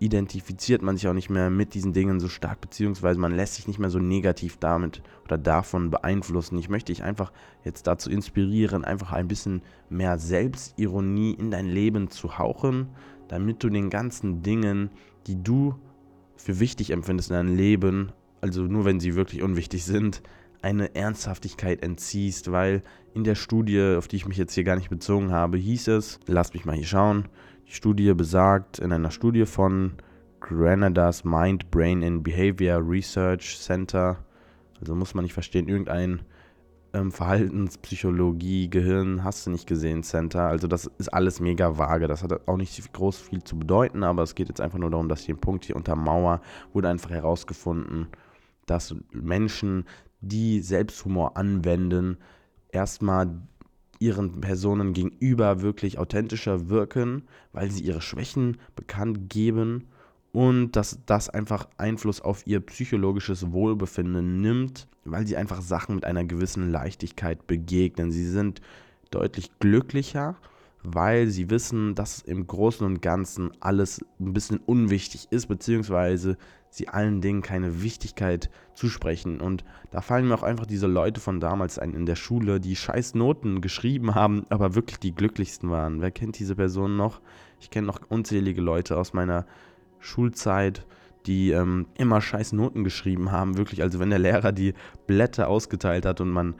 identifiziert 0.00 0.82
man 0.82 0.96
sich 0.96 1.08
auch 1.08 1.14
nicht 1.14 1.30
mehr 1.30 1.50
mit 1.50 1.74
diesen 1.74 1.92
Dingen 1.92 2.20
so 2.20 2.28
stark, 2.28 2.60
beziehungsweise 2.60 3.18
man 3.18 3.34
lässt 3.34 3.54
sich 3.54 3.66
nicht 3.66 3.78
mehr 3.78 3.90
so 3.90 3.98
negativ 3.98 4.56
damit 4.58 5.02
oder 5.24 5.38
davon 5.38 5.90
beeinflussen. 5.90 6.58
Ich 6.58 6.68
möchte 6.68 6.92
dich 6.92 7.02
einfach 7.02 7.32
jetzt 7.64 7.86
dazu 7.86 8.10
inspirieren, 8.10 8.84
einfach 8.84 9.12
ein 9.12 9.28
bisschen 9.28 9.62
mehr 9.90 10.18
Selbstironie 10.18 11.32
in 11.32 11.50
dein 11.50 11.66
Leben 11.66 12.10
zu 12.10 12.38
hauchen, 12.38 12.88
damit 13.26 13.62
du 13.62 13.68
den 13.68 13.90
ganzen 13.90 14.42
Dingen, 14.42 14.90
die 15.26 15.42
du 15.42 15.74
für 16.36 16.60
wichtig 16.60 16.90
empfindest 16.90 17.30
in 17.30 17.36
deinem 17.36 17.56
Leben, 17.56 18.12
also 18.40 18.62
nur 18.62 18.84
wenn 18.84 19.00
sie 19.00 19.16
wirklich 19.16 19.42
unwichtig 19.42 19.84
sind, 19.84 20.22
eine 20.62 20.94
Ernsthaftigkeit 20.94 21.82
entziehst, 21.82 22.50
weil 22.50 22.82
in 23.14 23.24
der 23.24 23.34
Studie, 23.34 23.96
auf 23.96 24.08
die 24.08 24.16
ich 24.16 24.26
mich 24.26 24.36
jetzt 24.36 24.54
hier 24.54 24.64
gar 24.64 24.76
nicht 24.76 24.90
bezogen 24.90 25.30
habe, 25.32 25.56
hieß 25.58 25.88
es, 25.88 26.20
lass 26.26 26.54
mich 26.54 26.64
mal 26.64 26.76
hier 26.76 26.86
schauen, 26.86 27.28
die 27.68 27.74
Studie 27.74 28.14
besagt, 28.14 28.78
in 28.78 28.92
einer 28.92 29.10
Studie 29.10 29.46
von 29.46 29.92
Granada's 30.40 31.24
Mind, 31.24 31.70
Brain 31.70 32.02
and 32.02 32.22
Behavior 32.22 32.80
Research 32.82 33.58
Center, 33.60 34.24
also 34.80 34.94
muss 34.94 35.14
man 35.14 35.24
nicht 35.24 35.34
verstehen, 35.34 35.68
irgendein 35.68 36.22
ähm, 36.94 37.12
Verhaltenspsychologie, 37.12 38.70
Gehirn, 38.70 39.24
hast 39.24 39.46
du 39.46 39.50
nicht 39.50 39.66
gesehen, 39.66 40.02
Center. 40.02 40.44
Also 40.44 40.66
das 40.66 40.86
ist 40.98 41.08
alles 41.08 41.40
mega 41.40 41.76
vage. 41.76 42.08
Das 42.08 42.22
hat 42.22 42.48
auch 42.48 42.56
nicht 42.56 42.92
groß 42.92 43.18
viel 43.18 43.42
zu 43.42 43.58
bedeuten, 43.58 44.04
aber 44.04 44.22
es 44.22 44.34
geht 44.34 44.48
jetzt 44.48 44.60
einfach 44.60 44.78
nur 44.78 44.90
darum, 44.90 45.08
dass 45.08 45.22
hier 45.22 45.34
ein 45.34 45.40
Punkt 45.40 45.64
hier 45.64 45.76
unter 45.76 45.96
Mauer 45.96 46.40
wurde 46.72 46.88
einfach 46.88 47.10
herausgefunden, 47.10 48.06
dass 48.66 48.94
Menschen, 49.12 49.84
die 50.20 50.60
Selbsthumor 50.60 51.36
anwenden, 51.36 52.18
erstmal 52.70 53.30
ihren 53.98 54.40
Personen 54.40 54.92
gegenüber 54.92 55.62
wirklich 55.62 55.98
authentischer 55.98 56.68
wirken, 56.68 57.24
weil 57.52 57.70
sie 57.70 57.82
ihre 57.82 58.00
Schwächen 58.00 58.58
bekannt 58.76 59.28
geben 59.28 59.88
und 60.32 60.72
dass 60.72 61.00
das 61.06 61.28
einfach 61.28 61.68
Einfluss 61.78 62.20
auf 62.20 62.46
ihr 62.46 62.60
psychologisches 62.60 63.50
Wohlbefinden 63.52 64.40
nimmt, 64.40 64.86
weil 65.04 65.26
sie 65.26 65.36
einfach 65.36 65.62
Sachen 65.62 65.96
mit 65.96 66.04
einer 66.04 66.24
gewissen 66.24 66.70
Leichtigkeit 66.70 67.46
begegnen. 67.46 68.12
Sie 68.12 68.28
sind 68.28 68.60
deutlich 69.10 69.50
glücklicher, 69.58 70.36
weil 70.82 71.26
sie 71.28 71.50
wissen, 71.50 71.94
dass 71.94 72.20
im 72.20 72.46
Großen 72.46 72.86
und 72.86 73.02
Ganzen 73.02 73.50
alles 73.60 74.04
ein 74.20 74.32
bisschen 74.32 74.58
unwichtig 74.58 75.28
ist, 75.30 75.46
beziehungsweise 75.46 76.36
sie 76.70 76.88
allen 76.88 77.20
Dingen 77.20 77.42
keine 77.42 77.82
Wichtigkeit 77.82 78.50
zusprechen. 78.74 79.40
Und 79.40 79.64
da 79.90 80.00
fallen 80.00 80.28
mir 80.28 80.34
auch 80.34 80.42
einfach 80.42 80.66
diese 80.66 80.86
Leute 80.86 81.20
von 81.20 81.40
damals 81.40 81.78
ein 81.78 81.94
in 81.94 82.06
der 82.06 82.16
Schule, 82.16 82.60
die 82.60 82.76
scheiß 82.76 83.14
Noten 83.14 83.60
geschrieben 83.60 84.14
haben, 84.14 84.44
aber 84.50 84.74
wirklich 84.74 84.98
die 84.98 85.14
glücklichsten 85.14 85.70
waren. 85.70 86.00
Wer 86.00 86.10
kennt 86.10 86.38
diese 86.38 86.54
Personen 86.54 86.96
noch? 86.96 87.20
Ich 87.60 87.70
kenne 87.70 87.86
noch 87.86 88.00
unzählige 88.08 88.60
Leute 88.60 88.96
aus 88.96 89.12
meiner 89.12 89.46
Schulzeit, 89.98 90.86
die 91.26 91.50
ähm, 91.50 91.86
immer 91.96 92.20
scheiß 92.20 92.52
Noten 92.52 92.84
geschrieben 92.84 93.32
haben, 93.32 93.56
wirklich. 93.56 93.82
Also 93.82 93.98
wenn 93.98 94.10
der 94.10 94.18
Lehrer 94.18 94.52
die 94.52 94.74
Blätter 95.06 95.48
ausgeteilt 95.48 96.06
hat 96.06 96.20
und 96.20 96.30
man 96.30 96.54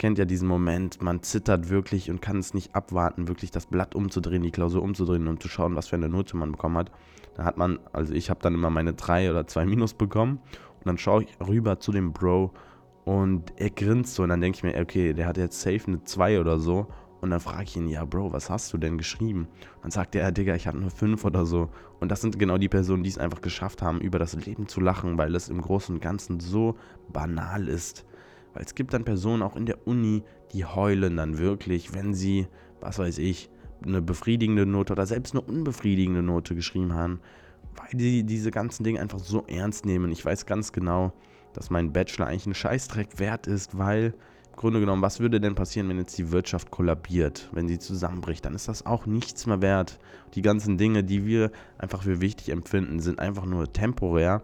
kennt 0.00 0.18
ja 0.18 0.24
diesen 0.24 0.48
Moment, 0.48 1.02
man 1.02 1.22
zittert 1.22 1.68
wirklich 1.68 2.10
und 2.10 2.22
kann 2.22 2.38
es 2.38 2.54
nicht 2.54 2.74
abwarten, 2.74 3.28
wirklich 3.28 3.50
das 3.50 3.66
Blatt 3.66 3.94
umzudrehen, 3.94 4.42
die 4.42 4.50
Klausur 4.50 4.82
umzudrehen 4.82 5.28
und 5.28 5.42
zu 5.42 5.48
schauen, 5.48 5.76
was 5.76 5.88
für 5.88 5.96
eine 5.96 6.08
Note 6.08 6.38
man 6.38 6.52
bekommen 6.52 6.78
hat. 6.78 6.90
Da 7.34 7.44
hat 7.44 7.58
man, 7.58 7.78
also 7.92 8.14
ich 8.14 8.30
habe 8.30 8.40
dann 8.40 8.54
immer 8.54 8.70
meine 8.70 8.94
drei 8.94 9.30
oder 9.30 9.46
zwei 9.46 9.66
Minus 9.66 9.92
bekommen 9.92 10.40
und 10.78 10.86
dann 10.86 10.96
schaue 10.96 11.24
ich 11.24 11.36
rüber 11.46 11.80
zu 11.80 11.92
dem 11.92 12.14
Bro 12.14 12.50
und 13.04 13.52
er 13.56 13.68
grinst 13.68 14.14
so 14.14 14.22
und 14.22 14.30
dann 14.30 14.40
denke 14.40 14.56
ich 14.56 14.62
mir, 14.62 14.80
okay, 14.80 15.12
der 15.12 15.26
hat 15.26 15.36
jetzt 15.36 15.60
safe 15.60 15.82
eine 15.86 16.02
2 16.02 16.40
oder 16.40 16.58
so 16.58 16.86
und 17.20 17.28
dann 17.28 17.40
frage 17.40 17.64
ich 17.64 17.76
ihn, 17.76 17.86
ja, 17.86 18.06
Bro, 18.06 18.32
was 18.32 18.48
hast 18.48 18.72
du 18.72 18.78
denn 18.78 18.96
geschrieben? 18.96 19.48
Und 19.76 19.82
dann 19.82 19.90
sagt 19.90 20.14
er, 20.14 20.32
Digga, 20.32 20.54
ich 20.54 20.66
hatte 20.66 20.78
nur 20.78 20.90
fünf 20.90 21.26
oder 21.26 21.44
so. 21.44 21.68
Und 22.00 22.10
das 22.10 22.22
sind 22.22 22.38
genau 22.38 22.56
die 22.56 22.70
Personen, 22.70 23.02
die 23.02 23.10
es 23.10 23.18
einfach 23.18 23.42
geschafft 23.42 23.82
haben, 23.82 24.00
über 24.00 24.18
das 24.18 24.32
Leben 24.46 24.66
zu 24.66 24.80
lachen, 24.80 25.18
weil 25.18 25.34
es 25.34 25.50
im 25.50 25.60
Großen 25.60 25.96
und 25.96 26.00
Ganzen 26.00 26.40
so 26.40 26.76
banal 27.12 27.68
ist. 27.68 28.06
Weil 28.60 28.66
es 28.66 28.74
gibt 28.74 28.92
dann 28.92 29.04
Personen 29.04 29.42
auch 29.42 29.56
in 29.56 29.64
der 29.64 29.86
Uni, 29.86 30.22
die 30.52 30.66
heulen 30.66 31.16
dann 31.16 31.38
wirklich, 31.38 31.94
wenn 31.94 32.12
sie, 32.12 32.46
was 32.82 32.98
weiß 32.98 33.16
ich, 33.16 33.48
eine 33.82 34.02
befriedigende 34.02 34.66
Note 34.66 34.92
oder 34.92 35.06
selbst 35.06 35.32
eine 35.32 35.40
unbefriedigende 35.40 36.20
Note 36.20 36.54
geschrieben 36.54 36.92
haben, 36.92 37.20
weil 37.74 37.98
die 37.98 38.22
diese 38.22 38.50
ganzen 38.50 38.84
Dinge 38.84 39.00
einfach 39.00 39.18
so 39.18 39.46
ernst 39.46 39.86
nehmen. 39.86 40.12
Ich 40.12 40.22
weiß 40.22 40.44
ganz 40.44 40.72
genau, 40.72 41.14
dass 41.54 41.70
mein 41.70 41.94
Bachelor 41.94 42.26
eigentlich 42.26 42.44
ein 42.44 42.54
Scheißdreck 42.54 43.18
wert 43.18 43.46
ist, 43.46 43.78
weil 43.78 44.12
Grunde 44.56 44.80
genommen, 44.80 45.00
was 45.00 45.20
würde 45.20 45.40
denn 45.40 45.54
passieren, 45.54 45.88
wenn 45.88 45.96
jetzt 45.96 46.18
die 46.18 46.30
Wirtschaft 46.30 46.70
kollabiert, 46.70 47.48
wenn 47.52 47.66
sie 47.66 47.78
zusammenbricht? 47.78 48.44
Dann 48.44 48.54
ist 48.54 48.68
das 48.68 48.84
auch 48.84 49.06
nichts 49.06 49.46
mehr 49.46 49.62
wert. 49.62 49.98
Die 50.34 50.42
ganzen 50.42 50.76
Dinge, 50.76 51.02
die 51.02 51.24
wir 51.24 51.50
einfach 51.78 52.02
für 52.02 52.20
wichtig 52.20 52.50
empfinden, 52.50 53.00
sind 53.00 53.20
einfach 53.20 53.46
nur 53.46 53.72
temporär. 53.72 54.42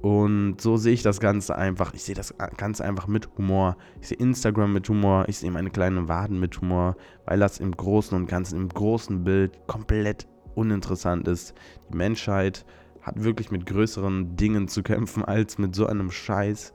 Und 0.00 0.60
so 0.60 0.76
sehe 0.76 0.94
ich 0.94 1.02
das 1.02 1.20
Ganze 1.20 1.56
einfach. 1.56 1.94
Ich 1.94 2.02
sehe 2.02 2.14
das 2.14 2.34
Ganze 2.56 2.84
einfach 2.84 3.06
mit 3.06 3.28
Humor. 3.36 3.76
Ich 4.00 4.08
sehe 4.08 4.18
Instagram 4.18 4.72
mit 4.72 4.88
Humor. 4.88 5.26
Ich 5.28 5.38
sehe 5.38 5.50
meine 5.50 5.70
kleinen 5.70 6.08
Waden 6.08 6.40
mit 6.40 6.60
Humor, 6.60 6.96
weil 7.26 7.38
das 7.38 7.58
im 7.58 7.70
Großen 7.72 8.16
und 8.16 8.26
Ganzen, 8.26 8.58
im 8.58 8.68
großen 8.68 9.22
Bild 9.22 9.66
komplett 9.66 10.26
uninteressant 10.54 11.28
ist. 11.28 11.54
Die 11.90 11.96
Menschheit 11.96 12.64
hat 13.02 13.22
wirklich 13.22 13.50
mit 13.50 13.66
größeren 13.66 14.36
Dingen 14.36 14.68
zu 14.68 14.82
kämpfen 14.82 15.24
als 15.24 15.58
mit 15.58 15.74
so 15.74 15.86
einem 15.86 16.10
Scheiß. 16.10 16.72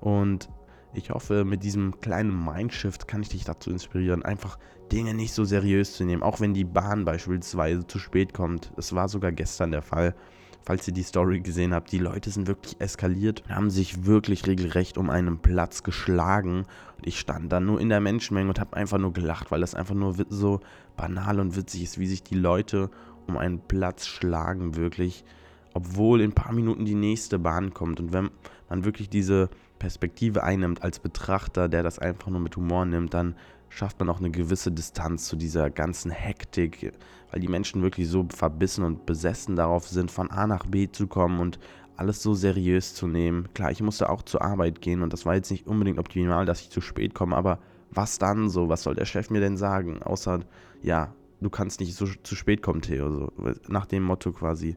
Und 0.00 0.48
ich 0.94 1.10
hoffe, 1.10 1.44
mit 1.44 1.62
diesem 1.62 2.00
kleinen 2.00 2.44
Mindshift 2.44 3.06
kann 3.06 3.22
ich 3.22 3.28
dich 3.28 3.44
dazu 3.44 3.70
inspirieren, 3.70 4.24
einfach 4.24 4.58
Dinge 4.90 5.14
nicht 5.14 5.32
so 5.32 5.44
seriös 5.44 5.94
zu 5.94 6.04
nehmen. 6.04 6.22
Auch 6.22 6.40
wenn 6.40 6.54
die 6.54 6.64
Bahn 6.64 7.04
beispielsweise 7.04 7.86
zu 7.86 7.98
spät 7.98 8.34
kommt. 8.34 8.72
Das 8.76 8.94
war 8.94 9.08
sogar 9.08 9.32
gestern 9.32 9.70
der 9.70 9.82
Fall. 9.82 10.14
Falls 10.62 10.86
ihr 10.86 10.94
die 10.94 11.02
Story 11.02 11.40
gesehen 11.40 11.74
habt, 11.74 11.90
die 11.90 11.98
Leute 11.98 12.30
sind 12.30 12.46
wirklich 12.46 12.80
eskaliert, 12.80 13.42
haben 13.48 13.70
sich 13.70 14.04
wirklich 14.04 14.46
regelrecht 14.46 14.98
um 14.98 15.10
einen 15.10 15.38
Platz 15.38 15.82
geschlagen. 15.82 16.66
Und 16.98 17.06
ich 17.06 17.18
stand 17.18 17.50
da 17.50 17.60
nur 17.60 17.80
in 17.80 17.88
der 17.88 18.00
Menschenmenge 18.00 18.50
und 18.50 18.60
habe 18.60 18.76
einfach 18.76 18.98
nur 18.98 19.12
gelacht, 19.12 19.50
weil 19.50 19.60
das 19.60 19.74
einfach 19.74 19.94
nur 19.94 20.14
so 20.28 20.60
banal 20.96 21.40
und 21.40 21.56
witzig 21.56 21.82
ist, 21.82 21.98
wie 21.98 22.06
sich 22.06 22.22
die 22.22 22.34
Leute 22.34 22.90
um 23.26 23.36
einen 23.36 23.60
Platz 23.60 24.06
schlagen, 24.06 24.76
wirklich. 24.76 25.24
Obwohl 25.72 26.20
in 26.20 26.30
ein 26.30 26.34
paar 26.34 26.52
Minuten 26.52 26.84
die 26.84 26.94
nächste 26.94 27.38
Bahn 27.38 27.72
kommt. 27.72 28.00
Und 28.00 28.12
wenn 28.12 28.30
man 28.68 28.84
wirklich 28.84 29.08
diese 29.08 29.48
Perspektive 29.78 30.42
einnimmt 30.42 30.82
als 30.82 30.98
Betrachter, 30.98 31.68
der 31.68 31.82
das 31.82 31.98
einfach 31.98 32.28
nur 32.28 32.40
mit 32.40 32.56
Humor 32.56 32.84
nimmt, 32.84 33.14
dann 33.14 33.34
schafft 33.70 33.98
man 33.98 34.10
auch 34.10 34.18
eine 34.18 34.30
gewisse 34.30 34.70
Distanz 34.70 35.26
zu 35.26 35.36
dieser 35.36 35.70
ganzen 35.70 36.10
Hektik, 36.10 36.92
weil 37.30 37.40
die 37.40 37.48
Menschen 37.48 37.82
wirklich 37.82 38.08
so 38.08 38.26
verbissen 38.28 38.84
und 38.84 39.06
besessen 39.06 39.56
darauf 39.56 39.88
sind, 39.88 40.10
von 40.10 40.30
A 40.30 40.46
nach 40.46 40.66
B 40.66 40.90
zu 40.90 41.06
kommen 41.06 41.40
und 41.40 41.58
alles 41.96 42.22
so 42.22 42.34
seriös 42.34 42.94
zu 42.94 43.06
nehmen. 43.06 43.48
Klar, 43.54 43.70
ich 43.70 43.82
musste 43.82 44.10
auch 44.10 44.22
zur 44.22 44.42
Arbeit 44.42 44.80
gehen 44.82 45.02
und 45.02 45.12
das 45.12 45.24
war 45.24 45.34
jetzt 45.34 45.50
nicht 45.50 45.66
unbedingt 45.66 45.98
optimal, 45.98 46.44
dass 46.44 46.60
ich 46.60 46.70
zu 46.70 46.80
spät 46.80 47.14
komme, 47.14 47.36
aber 47.36 47.58
was 47.90 48.18
dann 48.18 48.48
so? 48.48 48.68
Was 48.68 48.82
soll 48.82 48.94
der 48.94 49.04
Chef 49.04 49.30
mir 49.30 49.40
denn 49.40 49.56
sagen? 49.56 50.02
Außer, 50.02 50.40
ja, 50.82 51.12
du 51.40 51.50
kannst 51.50 51.80
nicht 51.80 51.94
so 51.94 52.06
zu 52.22 52.34
spät 52.34 52.62
kommen, 52.62 52.82
Theo. 52.82 53.10
So, 53.10 53.32
nach 53.68 53.86
dem 53.86 54.04
Motto 54.04 54.32
quasi. 54.32 54.76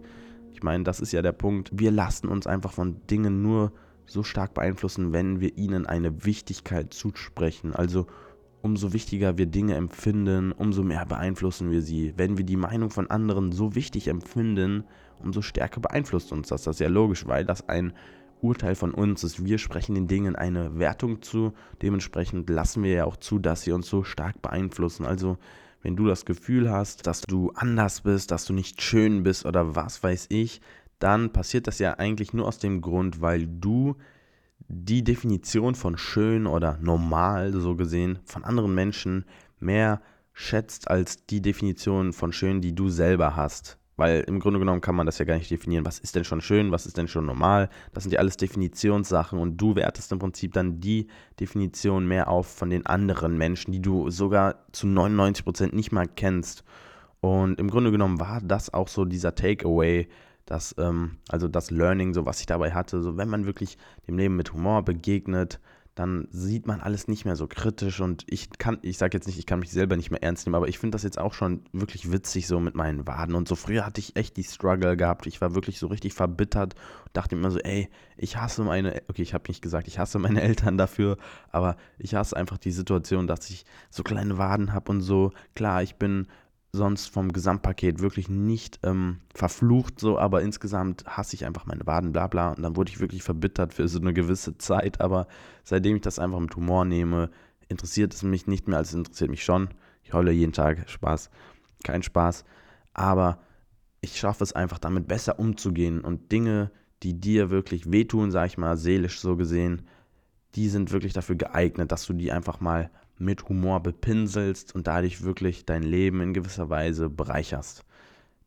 Ich 0.53 0.63
meine, 0.63 0.83
das 0.83 0.99
ist 0.99 1.11
ja 1.11 1.21
der 1.21 1.31
Punkt. 1.31 1.69
Wir 1.73 1.91
lassen 1.91 2.27
uns 2.27 2.47
einfach 2.47 2.71
von 2.71 2.97
Dingen 3.07 3.41
nur 3.41 3.71
so 4.05 4.23
stark 4.23 4.53
beeinflussen, 4.53 5.13
wenn 5.13 5.39
wir 5.39 5.57
ihnen 5.57 5.85
eine 5.85 6.25
Wichtigkeit 6.25 6.93
zusprechen. 6.93 7.73
Also 7.73 8.07
umso 8.63 8.93
wichtiger 8.93 9.37
wir 9.37 9.45
Dinge 9.45 9.75
empfinden, 9.75 10.53
umso 10.53 10.83
mehr 10.83 11.05
beeinflussen 11.05 11.69
wir 11.69 11.81
sie. 11.81 12.13
Wenn 12.15 12.37
wir 12.37 12.45
die 12.45 12.55
Meinung 12.55 12.89
von 12.89 13.09
anderen 13.11 13.51
so 13.51 13.75
wichtig 13.75 14.07
empfinden, 14.07 14.85
umso 15.21 15.41
stärker 15.41 15.81
beeinflusst 15.81 16.31
uns 16.31 16.47
das. 16.47 16.63
Das 16.63 16.77
ist 16.77 16.79
ja 16.79 16.87
logisch, 16.87 17.27
weil 17.27 17.45
das 17.45 17.67
ein 17.67 17.91
Urteil 18.41 18.75
von 18.75 18.93
uns 18.93 19.25
ist. 19.25 19.43
Wir 19.43 19.57
sprechen 19.57 19.95
den 19.95 20.07
Dingen 20.07 20.37
eine 20.37 20.79
Wertung 20.79 21.21
zu. 21.21 21.53
Dementsprechend 21.81 22.49
lassen 22.49 22.83
wir 22.83 22.91
ja 22.93 23.05
auch 23.05 23.17
zu, 23.17 23.37
dass 23.37 23.63
sie 23.63 23.73
uns 23.73 23.87
so 23.87 24.05
stark 24.05 24.41
beeinflussen. 24.41 25.05
Also 25.05 25.37
wenn 25.81 25.97
du 25.97 26.07
das 26.07 26.23
Gefühl 26.23 26.71
hast, 26.71 27.05
dass 27.05 27.19
du 27.19 27.51
anders 27.55 28.01
bist, 28.01 28.31
dass 28.31 28.45
du 28.45 28.53
nicht 28.53 28.81
schön 28.81 29.23
bist 29.23 29.45
oder 29.45 29.75
was 29.75 30.01
weiß 30.01 30.27
ich, 30.29 30.61
dann 30.99 31.33
passiert 31.33 31.67
das 31.67 31.79
ja 31.79 31.95
eigentlich 31.95 32.31
nur 32.31 32.47
aus 32.47 32.59
dem 32.59 32.79
Grund, 32.79 33.19
weil 33.19 33.45
du 33.45 33.97
die 34.67 35.03
Definition 35.03 35.75
von 35.75 35.97
schön 35.97 36.47
oder 36.47 36.77
normal, 36.81 37.53
so 37.53 37.75
gesehen, 37.75 38.19
von 38.25 38.43
anderen 38.43 38.73
Menschen 38.73 39.25
mehr 39.59 40.01
schätzt 40.33 40.89
als 40.89 41.25
die 41.25 41.41
Definition 41.41 42.13
von 42.13 42.33
schön, 42.33 42.61
die 42.61 42.73
du 42.73 42.89
selber 42.89 43.35
hast. 43.35 43.77
Weil 43.95 44.21
im 44.21 44.39
Grunde 44.39 44.59
genommen 44.59 44.81
kann 44.81 44.95
man 44.95 45.05
das 45.05 45.19
ja 45.19 45.25
gar 45.25 45.37
nicht 45.37 45.51
definieren. 45.51 45.85
Was 45.85 45.99
ist 45.99 46.15
denn 46.15 46.23
schon 46.23 46.41
schön, 46.41 46.71
was 46.71 46.87
ist 46.87 46.97
denn 46.97 47.07
schon 47.07 47.27
normal? 47.27 47.69
Das 47.93 48.03
sind 48.03 48.11
ja 48.11 48.19
alles 48.19 48.37
Definitionssachen 48.37 49.37
und 49.37 49.57
du 49.57 49.75
wertest 49.75 50.11
im 50.11 50.17
Prinzip 50.17 50.53
dann 50.53 50.79
die 50.79 51.07
Definition 51.39 52.07
mehr 52.07 52.27
auf 52.27 52.47
von 52.47 52.71
den 52.71 52.87
anderen 52.87 53.37
Menschen, 53.37 53.71
die 53.71 53.81
du 53.81 54.09
sogar 54.09 54.65
zu 54.71 54.87
99% 54.87 55.75
nicht 55.75 55.91
mal 55.91 56.07
kennst. 56.07 56.63
Und 57.21 57.59
im 57.59 57.69
Grunde 57.69 57.91
genommen 57.91 58.19
war 58.19 58.41
das 58.41 58.73
auch 58.73 58.87
so 58.87 59.05
dieser 59.05 59.35
Takeaway, 59.35 60.07
das, 60.45 60.75
ähm, 60.77 61.17
also 61.29 61.47
das 61.47 61.71
Learning, 61.71 62.13
so 62.13 62.25
was 62.25 62.39
ich 62.39 62.45
dabei 62.45 62.73
hatte, 62.73 63.01
so 63.01 63.17
wenn 63.17 63.29
man 63.29 63.45
wirklich 63.45 63.77
dem 64.07 64.17
Leben 64.17 64.35
mit 64.35 64.53
Humor 64.53 64.83
begegnet, 64.83 65.59
dann 65.95 66.27
sieht 66.31 66.65
man 66.65 66.81
alles 66.81 67.07
nicht 67.07 67.23
mehr 67.23 67.35
so 67.35 67.45
kritisch 67.45 68.01
und 68.01 68.23
ich 68.27 68.49
kann, 68.57 68.79
ich 68.81 68.97
sage 68.97 69.15
jetzt 69.15 69.27
nicht, 69.27 69.37
ich 69.37 69.45
kann 69.45 69.59
mich 69.59 69.69
selber 69.69 69.95
nicht 69.95 70.09
mehr 70.09 70.23
ernst 70.23 70.45
nehmen, 70.45 70.55
aber 70.55 70.67
ich 70.67 70.79
finde 70.79 70.95
das 70.95 71.03
jetzt 71.03 71.19
auch 71.19 71.33
schon 71.33 71.61
wirklich 71.71 72.11
witzig 72.11 72.47
so 72.47 72.59
mit 72.59 72.73
meinen 72.73 73.05
Waden 73.05 73.35
und 73.35 73.47
so. 73.47 73.55
Früher 73.55 73.85
hatte 73.85 73.99
ich 73.99 74.15
echt 74.15 74.35
die 74.37 74.43
Struggle 74.43 74.97
gehabt, 74.97 75.27
ich 75.27 75.39
war 75.39 75.53
wirklich 75.53 75.77
so 75.77 75.87
richtig 75.87 76.13
verbittert 76.15 76.73
und 77.05 77.15
dachte 77.15 77.35
immer 77.35 77.51
so, 77.51 77.59
ey, 77.59 77.89
ich 78.17 78.37
hasse 78.37 78.63
meine, 78.63 79.03
okay, 79.07 79.21
ich 79.21 79.35
habe 79.35 79.43
nicht 79.47 79.61
gesagt, 79.61 79.87
ich 79.87 79.99
hasse 79.99 80.17
meine 80.17 80.41
Eltern 80.41 80.77
dafür, 80.79 81.17
aber 81.51 81.75
ich 81.99 82.15
hasse 82.15 82.35
einfach 82.35 82.57
die 82.57 82.71
Situation, 82.71 83.27
dass 83.27 83.49
ich 83.51 83.63
so 83.91 84.01
kleine 84.01 84.39
Waden 84.39 84.73
habe 84.73 84.91
und 84.91 85.01
so. 85.01 85.31
Klar, 85.53 85.83
ich 85.83 85.95
bin 85.97 86.27
sonst 86.73 87.07
vom 87.07 87.31
Gesamtpaket 87.31 88.01
wirklich 88.01 88.29
nicht 88.29 88.79
ähm, 88.83 89.19
verflucht, 89.33 89.99
so, 89.99 90.17
aber 90.17 90.41
insgesamt 90.41 91.05
hasse 91.05 91.35
ich 91.35 91.45
einfach 91.45 91.67
meine 91.67 91.85
Waden, 91.85 92.11
bla 92.11 92.25
bla. 92.25 92.49
Und 92.49 92.63
dann 92.63 92.75
wurde 92.75 92.91
ich 92.91 92.99
wirklich 92.99 93.21
verbittert 93.21 93.75
für 93.75 93.87
so 93.87 93.99
eine 93.99 94.11
gewisse 94.11 94.57
Zeit. 94.57 94.99
Aber 94.99 95.27
seitdem 95.63 95.95
ich 95.95 96.01
das 96.01 96.17
einfach 96.19 96.39
mit 96.39 96.55
Humor 96.55 96.83
nehme, 96.83 97.29
interessiert 97.69 98.13
es 98.13 98.23
mich 98.23 98.47
nicht 98.47 98.67
mehr, 98.67 98.79
als 98.79 98.89
es 98.89 98.95
interessiert 98.95 99.29
mich 99.29 99.43
schon. 99.43 99.69
Ich 100.03 100.13
heule 100.13 100.31
jeden 100.31 100.51
Tag, 100.51 100.89
Spaß, 100.89 101.29
kein 101.83 102.01
Spaß. 102.01 102.43
Aber 102.93 103.39
ich 104.01 104.17
schaffe 104.17 104.43
es 104.43 104.53
einfach 104.53 104.79
damit 104.79 105.07
besser 105.07 105.39
umzugehen 105.39 106.01
und 106.01 106.31
Dinge, 106.31 106.71
die 107.03 107.19
dir 107.19 107.51
wirklich 107.51 107.91
wehtun, 107.91 108.31
sag 108.31 108.47
ich 108.47 108.57
mal, 108.57 108.77
seelisch 108.77 109.19
so 109.19 109.35
gesehen, 109.35 109.83
die 110.55 110.69
sind 110.69 110.91
wirklich 110.91 111.13
dafür 111.13 111.35
geeignet, 111.35 111.91
dass 111.91 112.05
du 112.05 112.13
die 112.13 112.31
einfach 112.31 112.59
mal 112.59 112.89
mit 113.23 113.47
Humor 113.49 113.81
bepinselst 113.81 114.75
und 114.75 114.87
dadurch 114.87 115.23
wirklich 115.23 115.65
dein 115.65 115.83
Leben 115.83 116.21
in 116.21 116.33
gewisser 116.33 116.69
Weise 116.69 117.09
bereicherst. 117.09 117.83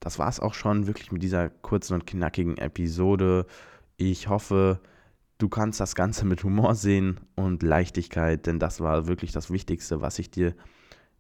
Das 0.01 0.19
war 0.19 0.29
es 0.29 0.41
auch 0.41 0.55
schon 0.55 0.87
wirklich 0.87 1.11
mit 1.13 1.23
dieser 1.23 1.49
kurzen 1.49 1.95
und 1.95 2.07
knackigen 2.07 2.59
Episode. 2.59 3.47
Ich 3.97 4.29
hoffe, 4.29 4.81
du 5.39 5.49
kannst 5.49 5.81
das 5.81 5.95
Ganze 5.95 6.27
mit 6.27 6.45
Humor 6.45 6.75
sehen 6.75 7.21
und 7.35 7.63
Leichtigkeit, 7.63 8.47
denn 8.47 8.59
das 8.59 8.81
war 8.81 9.07
wirklich 9.07 9.33
das 9.33 9.51
Wichtigste, 9.51 10.01
was 10.01 10.19
ich 10.19 10.31
dir 10.31 10.55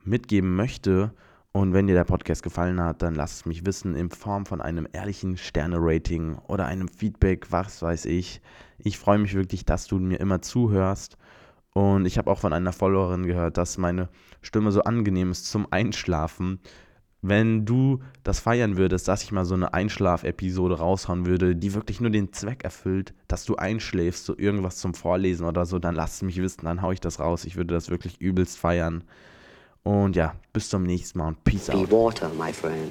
mitgeben 0.04 0.54
möchte. 0.54 1.12
Und 1.52 1.72
wenn 1.72 1.86
dir 1.86 1.94
der 1.94 2.04
Podcast 2.04 2.42
gefallen 2.42 2.80
hat, 2.80 3.00
dann 3.00 3.14
lass 3.14 3.32
es 3.32 3.46
mich 3.46 3.64
wissen 3.64 3.94
in 3.94 4.10
Form 4.10 4.44
von 4.44 4.60
einem 4.60 4.86
ehrlichen 4.92 5.38
Sterne-Rating 5.38 6.36
oder 6.48 6.66
einem 6.66 6.86
Feedback, 6.88 7.50
was 7.50 7.80
weiß 7.80 8.04
ich. 8.04 8.42
Ich 8.78 8.98
freue 8.98 9.18
mich 9.18 9.34
wirklich, 9.34 9.64
dass 9.64 9.86
du 9.86 9.98
mir 9.98 10.20
immer 10.20 10.42
zuhörst 10.42 11.16
und 11.76 12.06
ich 12.06 12.16
habe 12.16 12.30
auch 12.30 12.38
von 12.38 12.54
einer 12.54 12.72
Followerin 12.72 13.26
gehört, 13.26 13.58
dass 13.58 13.76
meine 13.76 14.08
Stimme 14.40 14.72
so 14.72 14.84
angenehm 14.84 15.30
ist 15.30 15.44
zum 15.44 15.70
Einschlafen. 15.70 16.58
Wenn 17.20 17.66
du 17.66 18.00
das 18.22 18.40
feiern 18.40 18.78
würdest, 18.78 19.08
dass 19.08 19.22
ich 19.22 19.30
mal 19.30 19.44
so 19.44 19.52
eine 19.52 19.74
Einschlaf-Episode 19.74 20.78
raushauen 20.78 21.26
würde, 21.26 21.54
die 21.54 21.74
wirklich 21.74 22.00
nur 22.00 22.08
den 22.08 22.32
Zweck 22.32 22.64
erfüllt, 22.64 23.12
dass 23.28 23.44
du 23.44 23.56
einschläfst, 23.56 24.24
so 24.24 24.38
irgendwas 24.38 24.78
zum 24.78 24.94
Vorlesen 24.94 25.44
oder 25.44 25.66
so, 25.66 25.78
dann 25.78 25.94
lass 25.94 26.14
es 26.14 26.22
mich 26.22 26.40
wissen, 26.40 26.64
dann 26.64 26.80
haue 26.80 26.94
ich 26.94 27.00
das 27.00 27.20
raus. 27.20 27.44
Ich 27.44 27.56
würde 27.56 27.74
das 27.74 27.90
wirklich 27.90 28.22
übelst 28.22 28.56
feiern. 28.56 29.04
Und 29.82 30.16
ja, 30.16 30.34
bis 30.54 30.70
zum 30.70 30.82
nächsten 30.82 31.18
Mal 31.18 31.28
und 31.28 31.44
Peace 31.44 31.68
out. 31.68 31.90
Be 31.90 31.94
water, 31.94 32.30
my 32.38 32.54
friend. 32.54 32.90